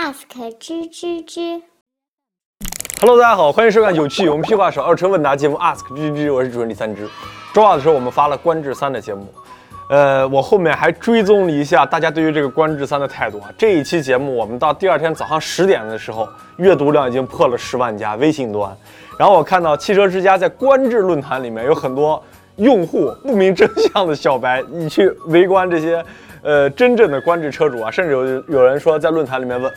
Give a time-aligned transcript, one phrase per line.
[0.00, 0.24] ask
[0.58, 1.60] 吱吱吱。
[3.02, 7.06] Hello，大家好，欢迎收看有趣有用屁话少二车问答节目 Ask 吱吱，我是主持人李三枝。
[7.52, 9.26] 周二的时候我们发了观致三的节目，
[9.90, 13.52] 呃，我后面还追踪了一下大家对于这个观致三的态度啊。
[13.58, 16.26] 这一期节目我们到第二天早上十点的时候，
[16.56, 18.74] 阅读量已经破了十万加微信端。
[19.18, 22.22] 然后我看到汽车之家在观致论坛里面有很多
[22.56, 26.02] 用户不明真相的小白，你去围观这些
[26.40, 29.70] 呃真正的观致车主啊，甚至有有人说在论坛里面问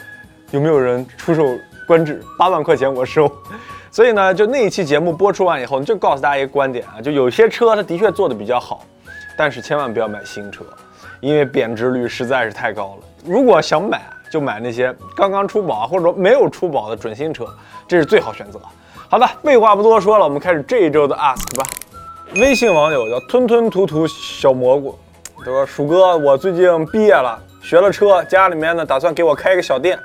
[0.54, 3.30] 有没有人出售观致八万块钱我收。
[3.90, 8.86] 所以呢，就那一期节目播出完以后，就告诉大家一个观点啊，就有些车它的确做的比较好，
[9.36, 10.64] 但是千万不要买新车，
[11.22, 13.04] 因为贬值率实在是太高了。
[13.26, 14.00] 如果想买，
[14.32, 17.48] 就买那些刚刚出保或者说没有出保的准新车，
[17.88, 18.60] 这是最好选择。
[19.10, 21.66] 好的，废话不多说了，我们开始这一周的 Ask 吧。
[22.36, 24.98] 微信网友叫吞吞吐吐小蘑菇，
[25.40, 30.00] 他说：“鼠哥，我最近毕业了，学了车，家里面呢打算给我开一个小店。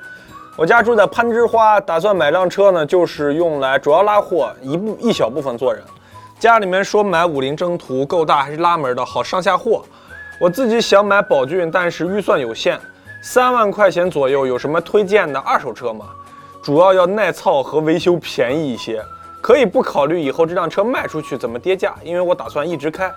[0.59, 5.81] 我家住在攀枝花，打算买辆车呢，就是用来主要拉货，一部一小部分做人。
[6.37, 9.85] 家里面说买五菱征途够大，还是拉门的好上下货。
[10.41, 12.77] 我自己想买宝骏，但是预算有限，
[13.23, 16.07] 三万块钱左右，有什么推荐的二手车吗？
[16.61, 19.01] 主要要耐操和维修便宜一些，
[19.41, 23.09] 可以不考虑以后这辆车卖出去怎么跌价，因为我打算一直开，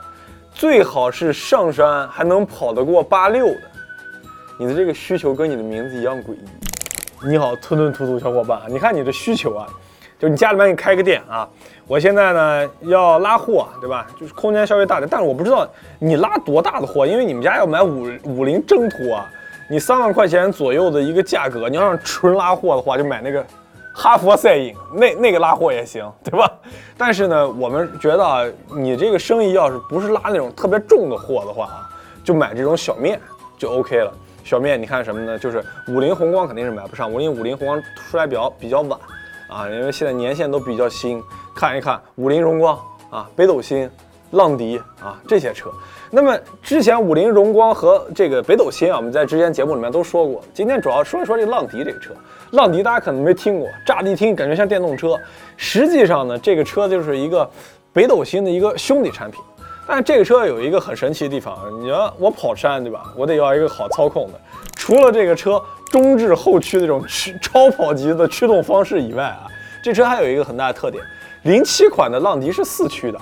[0.54, 3.62] 最好是上山还能跑得过八六的。
[4.60, 6.71] 你的这个需求跟你的名字一样诡异。
[7.24, 9.68] 你好，吞吞吐吐小伙伴，你看你的需求啊，
[10.18, 11.48] 就你家里面你开个店啊，
[11.86, 14.08] 我现在呢要拉货，对吧？
[14.20, 15.68] 就是空间稍微大点，但是我不知道
[16.00, 19.30] 你拉多大的货，因为你们家要买五五菱征途啊，
[19.70, 23.46] 你三万块钱左右的一个价格，你要让纯拉货的话，就买那个
[23.94, 26.52] 哈佛赛影，那那个拉货也行，对吧？
[26.98, 28.44] 但是呢，我们觉得啊，
[28.76, 31.90] 你这个生意要是不是拉那种特别重的货的话啊，
[32.24, 33.22] 就买这种小面
[33.60, 34.12] 就 OK 了。
[34.44, 35.38] 小面，你看什么呢？
[35.38, 39.00] 就是五菱宏光肯定是买不上，因为五菱宏光出来比较比较晚
[39.48, 41.22] 啊，因为现在年限都比较新。
[41.54, 43.90] 看一看五菱荣光啊，北斗星、
[44.32, 45.70] 浪迪啊这些车。
[46.10, 50.42] 那么之前五菱荣光和这个北斗星啊，我们在之前节目里面都说过。
[50.54, 52.14] 今天主要说一说这浪迪这个车。
[52.52, 55.18] 浪迪大家可能没听过，乍一听感觉像电动车，
[55.58, 57.50] 实际上呢，这个车就是一个
[57.94, 59.42] 北斗星的一个兄弟产品。
[59.88, 63.04] 但这个车有一个很神奇的地方，你要我跑山，对吧？
[63.16, 64.40] 我得要一个好操控的。
[64.76, 65.62] 除了这个车
[65.92, 69.48] 中置后驱的这种驱超跑级的驱动方式以外啊，
[69.84, 71.04] 这车还有一个很大的特点：
[71.44, 73.20] 零七款的浪迪是四驱的，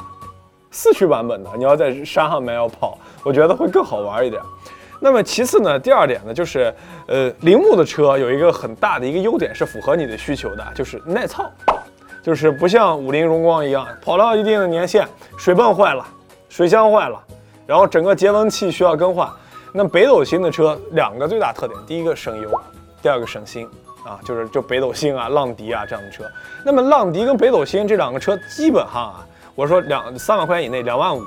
[0.69, 1.49] 四驱版本的。
[1.57, 4.41] 你要在山上面要跑，我觉得会更好玩一点。
[5.01, 6.73] 那么其次呢，第二点呢，就是
[7.07, 11.49] 呃，铃木的车有一个很大的一个优点是符合你的需求的，就是耐操，
[12.21, 16.05] 就是不像五菱荣光一样，跑到一定的年限，水泵坏了。
[16.49, 17.23] 水箱坏了，
[17.65, 19.29] 然后整个节能器需要更换。
[19.71, 22.59] 那北斗星的车两个最大特点，第一个省油，
[23.03, 23.69] 第二个省心
[24.03, 26.23] 啊，就是就北斗星啊、浪迪啊这样的车。
[26.65, 31.21] 那么浪迪跟北斗星这两个车基本上啊，我说两三万块钱以内，两万五，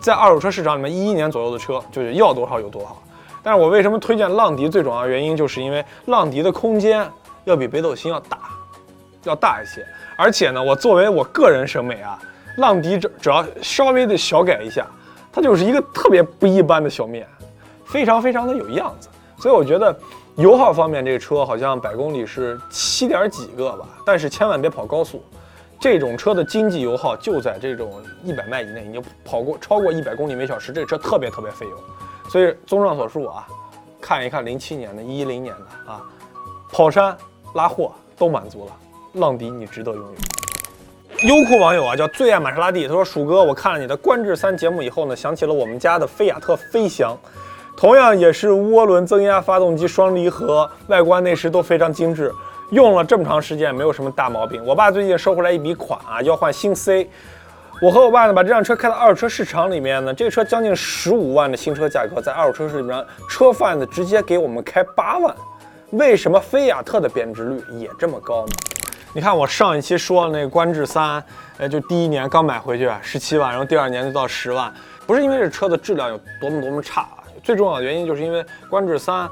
[0.00, 2.96] 在二手车市场里面一一年左右的车就是要多少有多少。
[3.42, 4.70] 但是我为什么推荐浪迪？
[4.70, 7.06] 最主要的原因就是因为浪迪的空间
[7.44, 8.38] 要比北斗星要大，
[9.24, 9.86] 要大一些。
[10.16, 12.18] 而且呢，我作为我个人审美啊。
[12.56, 14.86] 浪迪只只要稍微的小改一下，
[15.32, 17.26] 它就是一个特别不一般的小面，
[17.84, 19.08] 非常非常的有样子。
[19.38, 19.96] 所以我觉得
[20.36, 25.22] 油耗方面，这个车好像百公里是七点几个吧，但是千万别跑高速。
[25.80, 31.76] 这种车的经济油耗就在这种一百迈以内，你就跑过超过一百公里每小时，这车特别特别费油。
[32.30, 33.46] 所以综上所述啊，
[34.00, 36.00] 看一看零七年的、一零年的啊，
[36.70, 37.16] 跑山
[37.54, 38.72] 拉货都满足了，
[39.14, 40.41] 浪迪你值得拥有。
[41.24, 42.88] 优酷网友啊，叫最爱玛莎拉蒂。
[42.88, 47.16] 他说：“鼠哥，我看了你的观致三节目以后呢，想起了我们家的菲亚特飞翔，
[47.76, 52.32] 同样也是涡轮增压发动机双离合，外观内饰都非常精致，
[52.70, 54.64] 用了这么长时间没有什么大毛病。
[54.66, 57.08] 我爸最近收回来一笔款啊，要换新 C。
[57.80, 65.32] 我和我爸呢，把这辆车开到二手车市场里面呢，这个车将近十五万的新车价格，在二手车市里面，车贩子直接给我们开八万。
[65.90, 68.52] 为什么菲亚特的贬值率也这么高呢？”
[69.14, 71.22] 你看我上一期说的那个观致三，
[71.58, 74.72] 呃，就第一年刚买回去十七万，然后第二年就到十万，
[75.06, 77.06] 不是因为这车的质量有多么多么差，
[77.42, 79.28] 最重要的原因就是因为观致三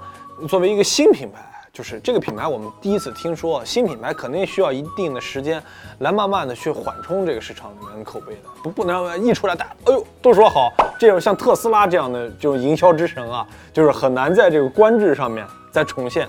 [0.47, 1.41] 作为一个新品牌，
[1.73, 5.63] 就是这个品牌我们第一次听说，新品牌肯定需要一定的时间
[6.01, 16.29] 来慢慢的去缓冲这个市场里面的口碑的，不不能一出来大家，哎呦都说好，这种像特斯拉这样的这种营销之神啊，就是很难在这个观致上面再重现，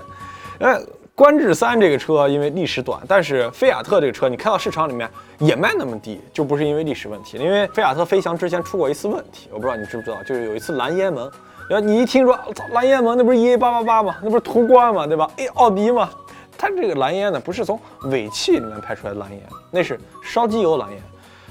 [0.60, 0.80] 哎。
[1.22, 5.08] 观致三这个车因为历史短，但是菲亚特这个车你开到市场里面
[5.38, 11.30] 也卖那么低，就不是因为历史问题，因为菲亚特飞翔之前出过一次问题，我不知道你知不知道，就是有一次蓝烟门，
[11.70, 12.36] 然后你一听说，
[12.72, 14.16] 蓝烟门那不是 EA 八八八吗？
[14.20, 15.06] 那不是途观吗？
[15.06, 15.30] 对吧？
[15.36, 16.10] 哎，奥迪吗，
[16.58, 17.78] 它这个蓝烟呢，不是从
[18.10, 19.40] 尾气里面排出来的蓝烟，
[19.70, 20.98] 那是烧机油蓝烟。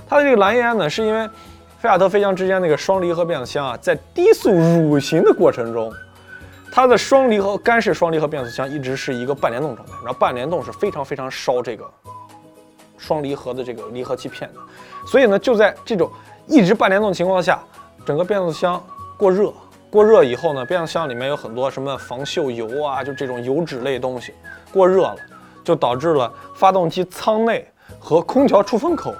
[0.05, 1.25] 它的这个蓝烟呢，是因为
[1.79, 5.89] 菲亚特飞翔之间那个双离合变速箱啊，在低速蠕行的过程中，
[6.71, 11.83] 它的双离合干式双离合变速箱一直是一个半联动状态，然后半联动是非常非常烧这个
[12.97, 14.59] 双离合的这个离合器片的，
[15.05, 16.09] 所以呢，就在这种
[16.47, 17.61] 一直半联动情况下，
[18.05, 18.81] 整个变速箱
[19.17, 19.51] 过热。
[19.89, 24.33] 过热以后呢，变速箱里面有很多什么防锈油啊，就这种油脂类东西，
[24.71, 25.17] 过热了，
[25.65, 27.67] 就导致了发动机舱内
[27.99, 29.11] 和空调出风口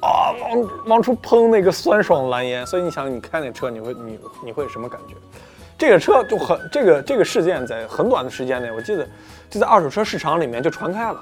[0.00, 2.66] 啊，往往出喷那个酸爽蓝烟。
[2.66, 5.14] 所以你想，你开那车，你会你你会什么感觉？
[5.78, 9.08] 这个车就很这个这个事件在很短的时间内，我记得
[9.48, 11.18] 就在二手车市场里面就传开了。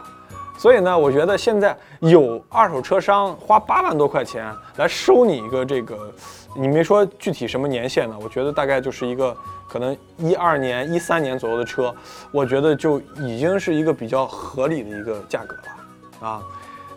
[0.58, 6.10] 所以呢，我觉得现在有二手车商花八万多块钱来收你一个这个，
[6.56, 8.16] 你没说具体什么年限呢？
[8.22, 9.36] 我觉得大概就是一个
[9.68, 11.94] 可能一二年、一三年左右的车，
[12.32, 16.42] 我觉得就已经是一个比较合理的一个价格了啊。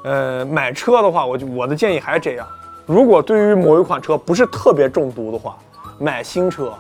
[0.06, 2.48] 呃，买车的话，我就我的建议还是这样：
[2.86, 5.58] 如果对于某一款车不是特别中毒的话，
[6.00, 6.74] 买新车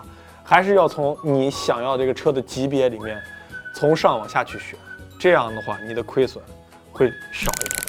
[0.50, 3.22] 还是要从你想要这个车的级别里面
[3.72, 4.76] 从上往下去选，
[5.20, 6.44] 这样的话你的亏损。
[6.92, 7.80] 会少一点。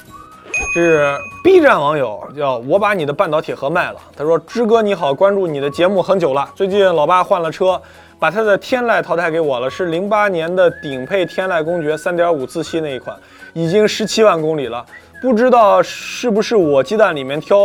[0.75, 3.99] 这是 B 站网友叫我把你的半导体盒卖了。
[4.15, 6.47] 他说：“芝哥你好，关注你的节目很久了。
[6.55, 7.81] 最近老爸换了车，
[8.19, 13.17] 把他的天籁淘汰给我了，是零八年的顶配天籁公爵三点五自吸那一款，
[13.53, 14.85] 已经十七万公里了。
[15.21, 17.55] 不知道是不是我鸡蛋里面挑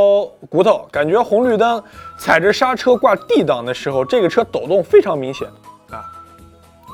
[0.50, 1.82] 骨头，感觉红绿灯
[2.18, 5.48] 踩着刹车挂 D 档的时候，这个车抖动非常明显
[5.90, 6.04] 啊。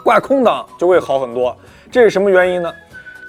[0.04, 1.56] 挂空档就会好很多。
[1.90, 2.72] 这是什么原因呢？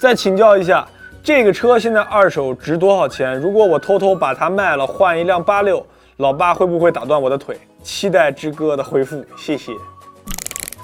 [0.00, 0.86] 再请教一下。”
[1.24, 3.36] 这个车现在二手值多少钱？
[3.40, 5.84] 如果我偷偷把它卖了，换一辆八六，
[6.18, 7.58] 老爸会不会打断我的腿？
[7.82, 9.72] 期待之哥的回复，谢谢。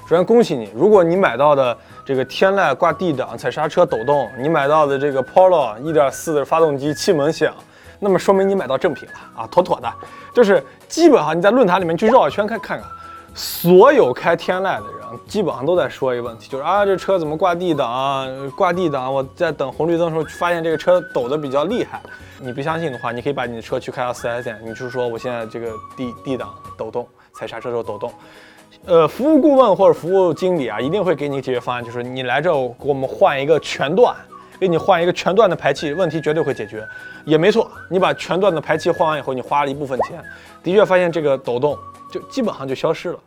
[0.08, 1.76] 首先恭喜你，如果你买到的
[2.10, 7.54] 这个天籁挂 D 档踩刹车抖动，你买到的这个 Polo 1.4的发动机气门响，
[8.00, 9.88] 那么说明你买到正品了啊，妥妥的。
[10.34, 12.88] 就是基本上你在论坛里面去绕一圈看看看。
[13.32, 18.50] 所有开天籁的人基本上都在说一个问题，就是啊，这车怎么挂 D 档？
[18.56, 22.02] 挂 D 档，我在等红绿灯的时候发现这个车抖得比较厉害。
[22.40, 28.12] 你不相信的话，你可以把你的车去开到 4S 店，你就说我现在这个 D D 档抖动，踩刹车时候抖动。
[28.86, 34.14] 呃，服务顾问或者服务经理啊，一定会给你解决方案，就是你来这给我们换一个全段，
[34.58, 36.82] 给你换一个全段的排气，问题绝对会解决。
[37.24, 40.18] 也没错，你把全段的排气换完以后，你花了一部分钱，
[40.62, 41.76] 的确发现这个抖动。
[42.10, 43.18] 就基本上就消失了。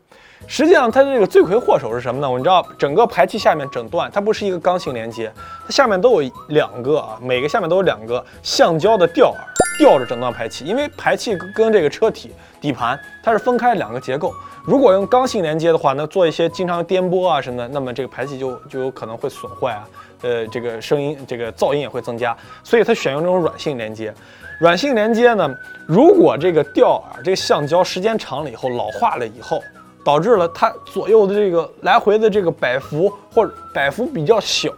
[0.45, 2.29] 实际上，它的这个罪魁祸首是什么呢？
[2.29, 5.31] 我们知道，整个排气下面整段它不是一个刚性连接，
[5.63, 9.39] 它下面都有两个啊，每个下面都有两个橡胶的吊耳
[9.77, 10.65] 吊着整段排气。
[10.65, 12.31] 因为排气跟这个车体
[12.61, 14.33] 底盘它是分开两个结构，
[14.63, 19.87] 如果用刚性连接的话，那做一些经常颠簸啊什么的，那么这个排气就就有可能会损坏啊，
[20.21, 22.35] 呃，这个声音这个噪音也会增加。
[22.63, 24.13] 所以它选用这种软性连接。
[24.59, 25.53] 软性连接呢，
[25.87, 29.61] 如果这个吊耳这个橡胶时间长了以后老化了以后，
[30.05, 34.69] 导致了它左右的这个来回的这个摆幅或者摆幅比较小，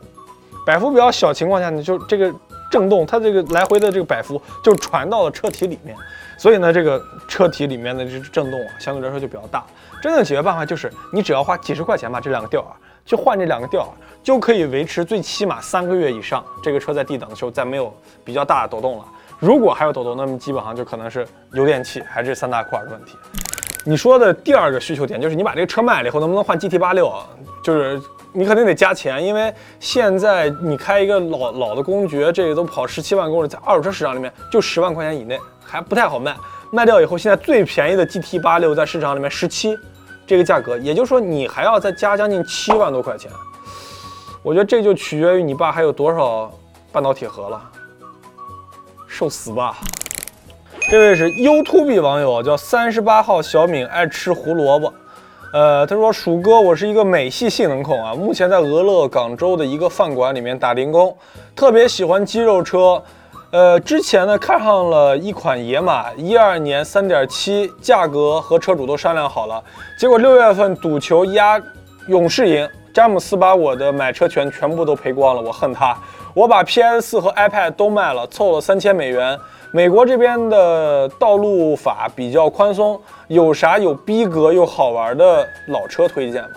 [0.66, 2.34] 摆幅比较小情况下呢，就这个
[2.76, 5.96] 震动它这个来回的这个摆幅就传到了车体里面，
[6.38, 9.64] 所以呢，这个车体里面的这震动啊，相对来说就比较大。
[10.02, 12.70] 真正解决办法就是你只要花几十块钱把这两个吊耳
[13.06, 13.92] 去换这两个吊耳，
[14.22, 19.06] 就可以维持最起码三个月以上，这个车在 D 档的时候再没有比较大的抖动了。
[19.40, 23.18] 如果还有抖动，那么基本上就可能是油电器还是三大块的问题。
[23.88, 27.28] 你说的第二个需求点就是你把这个车卖了以后，能不能换 GT 八六啊？
[27.64, 28.02] 就是
[28.34, 36.36] 你肯定得加钱，因为现在你开一个老老的公爵，这个都跑十七万公里，在二手车市场里面就十万块钱以内，还不太好卖。
[36.72, 39.78] 卖掉以后，现在最便宜的 GT 八六在市场里面十七，
[40.26, 43.32] 这个价格，也就是说你还要再加将近七万多块钱。
[44.42, 46.52] 我觉得这就取决于你爸还有多少
[46.92, 47.62] 半导体盒了。
[49.08, 49.78] 受死吧！
[50.88, 54.94] 这位是 YouTube 网友，叫三十八号小敏，爱吃胡萝卜。
[55.52, 61.16] 呃，他说：“鼠哥，我是一个美系性能控啊，目前在俄勒冈州的一个饭馆里面打零工，
[61.56, 63.02] 特别喜欢肌肉车。
[63.50, 69.64] 呃，之前呢看上了一款野马，一二年三点七，价格和车主都商量好了，
[70.00, 71.60] 结果六月份赌球压
[72.08, 75.94] 勇士赢，詹姆斯把我的买车权全部都赔光了，我恨他。”
[76.34, 79.38] 我把 PS4 和 iPad 都卖了，凑了三千美元。
[79.72, 82.98] 美国这边的道路法比较宽松，
[83.28, 86.50] 有啥有逼格又好玩的老车推荐吗？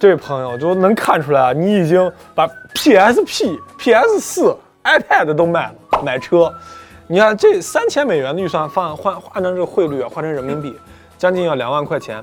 [0.00, 6.52] 这位朋友就能看出来啊，你已经把 PSP、PS4、iPad 都卖了，买车。
[7.06, 10.76] 你看这三千美元的预算放换换成这个汇率啊，换成人民币，
[11.16, 12.20] 将近要两万块钱，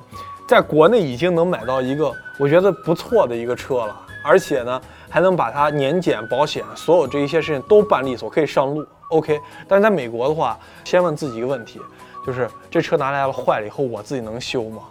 [0.51, 3.97] 在国内已经能买到一个我觉得不错的一个车了。
[4.21, 8.85] 而且呢还能把它年检、保险所有这一些事情都办利索，可以上路。
[9.11, 11.79] OK，但是在美国的话，先问自己一个问题，
[12.27, 14.81] 就是这车拿来了坏了以后，我自己能修吗？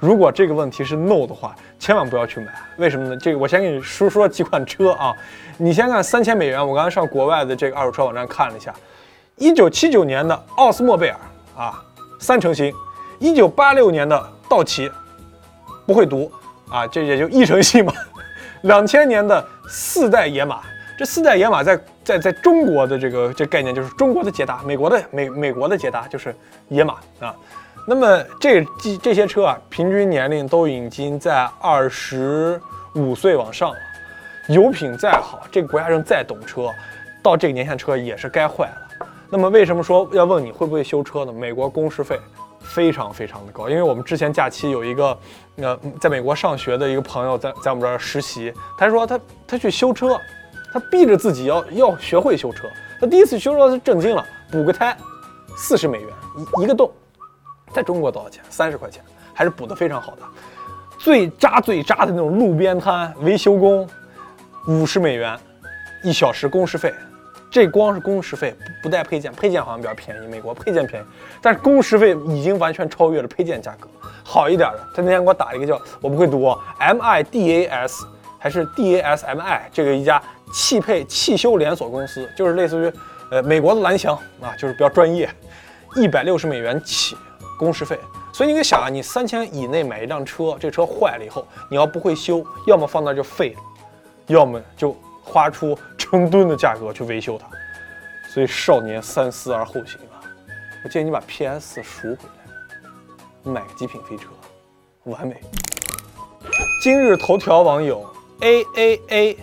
[0.00, 2.52] 如果这个问题是 no 的话，千万不要去买。
[2.78, 3.16] 为什么呢？
[3.16, 5.14] 这个我先给你说说几款车啊。
[5.58, 8.74] 你先看三千美元，我刚才上国外的这个二手车网站看了一下，
[9.36, 11.16] 一九七九年的奥斯莫贝尔
[11.56, 11.80] 啊，
[12.18, 12.72] 三成新；
[13.20, 14.90] 一九八六年的道奇，
[15.86, 16.30] 不会读
[16.68, 17.92] 啊，这也就一成新嘛。
[18.62, 20.62] 两千年的四代野马，
[20.98, 26.34] 这四代野马在在在中国的这个这概念就是中国的捷达，美国的美美国的捷达就是
[26.68, 27.34] 野马啊。
[27.86, 32.58] 那么这这这些车啊，平均年龄都已经在二十
[32.94, 33.76] 五岁往上了。
[34.48, 36.70] 油品再好，这个国家人再懂车，
[37.22, 39.06] 到这个年限车也是该坏了。
[39.28, 41.32] 那么为什么说要问你会不会修车呢？
[41.32, 42.18] 美国工时费
[42.64, 45.18] 非常非常的高，因为我们之前假期有一个
[45.56, 50.18] 呃在美国上学的一个朋友在在我们这儿实习，他说他他去修车，
[50.72, 52.66] 他逼着自己要要学会修车。
[53.00, 54.96] 他第一次修车他震惊了，补个胎
[55.56, 56.90] 四十美元一一个洞，
[57.72, 58.42] 在中国多少钱？
[58.50, 60.22] 三十块钱，还是补的非常好的。
[60.98, 63.86] 最渣最渣的那种路边摊维修工。
[64.66, 65.38] 五十美元
[66.02, 66.90] 一小时工时费，
[67.54, 71.06] 这光是工时费不带配件，配件好像比较便宜，美国配件便宜，
[71.40, 73.88] 但是工时费已经完全超越了配件价格。
[74.24, 76.44] 好一点的，他那天给我打一个叫我不会读
[76.80, 78.04] ，M I D A S
[78.40, 80.20] 还是 D A S M I，这个一家
[80.52, 82.92] 汽配汽修连锁公司，就是类似于
[83.30, 85.30] 呃美国的蓝翔啊，就是比较专业，
[85.94, 87.16] 一百六十美元起
[87.56, 87.96] 工时费。
[88.32, 93.60] 所以你可想啊，你三千以内买一辆车，这车坏了以后，你要不会修，要么放那就废了。
[94.26, 97.48] 要么就花出成吨的价格去维修它，
[98.32, 100.20] 所以少年三思而后行啊！
[100.84, 102.28] 我建议你把 PS 赎回
[103.44, 104.28] 来，买个极品飞车，
[105.04, 105.40] 完美。
[106.82, 108.06] 今日头条网友
[108.40, 109.38] A A A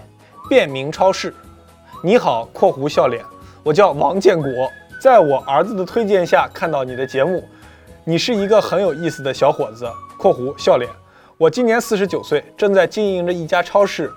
[0.48, 1.34] 便民超市，
[2.04, 3.26] 你好（括弧笑脸），
[3.64, 4.50] 我叫王建国，
[5.02, 7.44] 在我儿子的推荐下看到你的节目，
[8.06, 10.90] 你是一个很有意思的小伙子（括弧笑脸）。
[11.40, 14.14] 我今年四十九岁，正在经营着一家超市。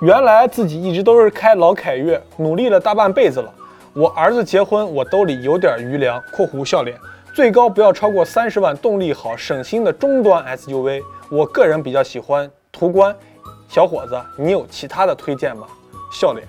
[0.00, 3.50] 原来自己一直都是开老凯越，努力了大半辈子了。
[3.94, 6.22] 我儿子结婚，我兜里有点余粮。
[6.30, 6.98] （括弧笑脸）
[7.32, 11.00] 最高不要超过三十万，动力好、省心的中端 SUV。
[11.30, 13.16] 我个人比较喜欢途观。
[13.70, 15.66] 小伙子，你有其他的推荐吗？
[16.12, 16.46] 笑脸。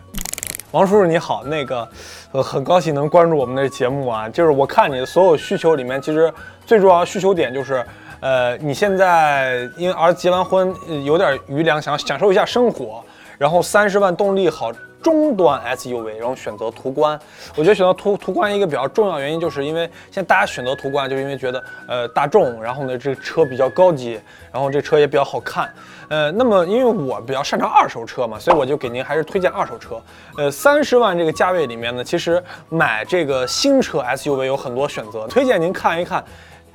[0.71, 1.87] 王叔叔你好，那个，
[2.33, 4.27] 呃，很高兴能关注我们的节目啊。
[4.27, 6.31] 就是我看你的所有需求里面，其实
[6.65, 7.81] 最重要的需求点就是，
[8.19, 10.75] 呃，你现在因为儿子结完婚，
[11.05, 13.01] 有点余粮，想享受一下生活。
[13.37, 17.17] 然后三十万动力好中端 SUV，然后选择途观。
[17.55, 24.19] 我觉得选择途途观一个比较重要原因，就是因为现在大家选择途观，就是因为觉得呃大众，然后呢这个车比较高级，
[24.51, 25.71] 然后这车也比较好看。
[26.09, 30.01] 呃，那么因为我比较擅长二手车嘛，所以我就给您还是推荐二手车。
[30.37, 36.23] 呃，三十万这个价位里面呢，其实买这个新车 SUV 有很多选择，推荐您看一看，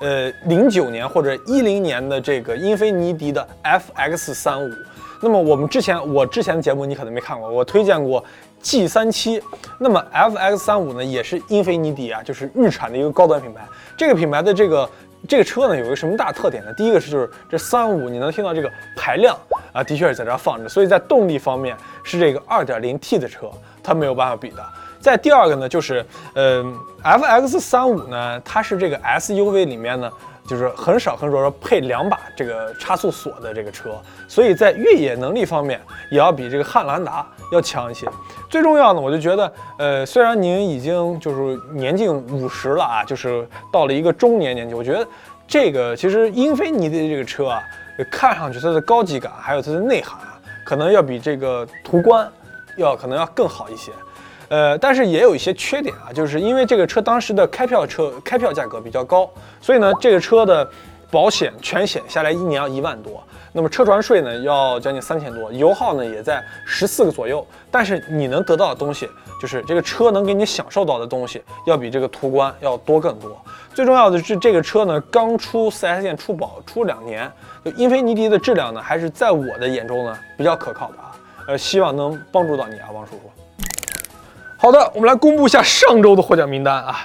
[0.02, 4.70] 呃，零九年或者一零年的这个英菲尼迪的 FX 三五。
[5.22, 8.22] 那么我们之前我之前的节目你可能没看过，我推荐过
[8.60, 9.40] G 三七，
[9.78, 13.64] 那么 FX 三五呢也是英菲尼迪啊，就是日产的一个高端品牌。
[13.96, 14.90] 这个品牌的这个
[15.28, 16.74] 这个车呢有一个什么大特点呢？
[16.74, 19.38] 第一个是就是这三五你能听到这个排量
[19.72, 23.48] 啊，的确是在这放着，所以在动力方面是这个 2.0T 的车，
[23.80, 24.64] 它没有办法比的。
[25.02, 26.64] 再第二个呢就是呃
[27.02, 30.10] FX 三五呢，它是这个 SUV 里面呢。
[30.44, 33.92] 就是很少很少说配两把这个差速锁的这个车，
[34.26, 35.80] 所以在越野能力方面
[36.10, 38.08] 也要比这个汉兰达要强一些。
[38.50, 45.06] 最重要的，我就觉得，呃，虽然您已经就是年近五十了啊，就是到了一个中年年纪，我觉得
[45.46, 47.62] 这个其实英菲尼迪的这个车啊，
[48.10, 52.28] 看上去它的高级感还有它的内涵啊，可能要比这个途观
[52.76, 53.92] 要可能要更好一些。
[54.52, 59.26] 呃，但是也有一些缺点啊，就是因为这个车当时的开票车开票价格比较高，
[59.62, 60.68] 所以呢，这个车的
[61.10, 67.46] 保险全险下来一年要一万多，那么车船税呢要将近三千多，油耗呢也在十四个左右。
[67.70, 69.08] 但是你能得到的东西，
[69.40, 73.34] 就是这个车能给你享受到的东西，要比这个途观要多更多。
[73.72, 77.32] 最重要的是这个车呢，刚出 4S 店出保出两年，
[77.64, 81.16] 就英菲尼迪的质量呢，还是在我的眼中呢比较可靠的啊。
[81.48, 83.41] 呃，希望能帮助到你啊，王叔叔。
[84.62, 86.96] 好的，我们来公布一下上周的获奖名单啊。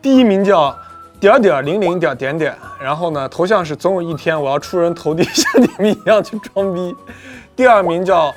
[0.00, 0.74] 第一名叫
[1.20, 6.96] 点点零零点点点，然后呢，头像是总有一天我要出人头地，像你们一样去装逼。
[7.54, 8.34] 第二名叫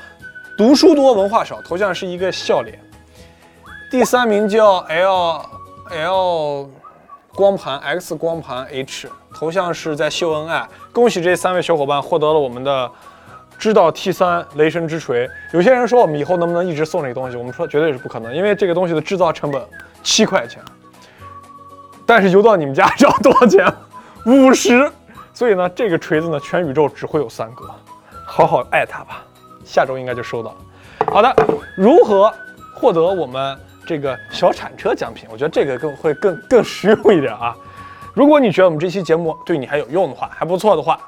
[0.58, 2.78] 读书多文化少，头像是一个笑脸。
[3.89, 5.42] 第三名叫 L
[5.92, 6.70] L
[7.34, 10.68] 光盘 X 光盘 H，头像是在秀恩爱。
[10.92, 12.92] 恭喜这三位小伙伴获得了我们的
[13.60, 15.30] 知道 T 三雷神之锤。
[15.51, 17.36] 有些人说我们以后能不能一直送这个东西？
[17.36, 19.62] 我们说绝对是不可能，因为这个东西的制造成本
[20.01, 20.63] 七块钱，
[22.06, 23.72] 但是邮到你们家知道多少钱？
[24.25, 24.89] 五十。
[25.34, 27.70] 所以呢，这个锤子呢，全宇宙只会有三个，
[28.25, 29.24] 好好爱它吧。
[29.63, 30.56] 下周应该就收到。
[31.08, 31.34] 好的，
[31.75, 32.34] 如何
[32.74, 35.28] 获得我们这个小铲车奖品？
[35.32, 37.56] 我觉得这个更会更更实用一点啊。
[38.13, 41.00] 如果你觉得我们这期节目对你还有用的话，还不错的话，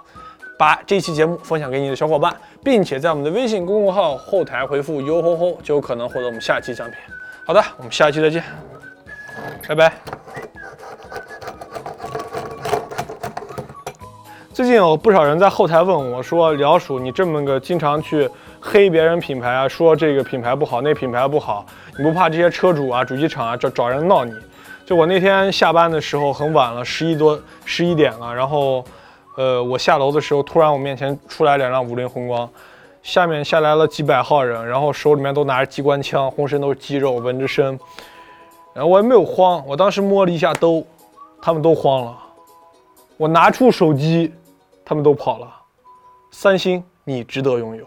[0.62, 2.32] 把这期节目分享给你的小伙伴，
[2.63, 6.98] 并且在我们的微信公众号后台回复“哟吼吼”，就有可能获得我们下期奖品。
[7.48, 8.44] 好的，我们下期再见，
[9.68, 9.91] 拜拜。
[14.53, 21.65] 最近有不少人在后台问我说：“辽鼠，你这么个经常去黑别人品牌啊，说这个品牌不好，那品牌不好，
[21.98, 24.32] 你不怕这些车主啊、主机厂啊找找人闹你？”
[24.86, 28.86] 就我那天下班的时候很晚了，十一多十一点了，然后，
[29.41, 32.48] 呃，我下楼的时候，突然我面前出来两辆五菱宏光，
[33.01, 37.65] 下面下来了几百号人，然后手里面都拿着机关枪，浑身都是肌肉，纹着身，
[38.75, 40.86] 然后我也没有慌，我当时摸了一下兜，
[41.41, 42.15] 他们都慌了，
[43.17, 44.31] 我拿出手机。
[44.83, 45.48] 他们都跑了，
[46.31, 47.86] 三星，你值得拥有。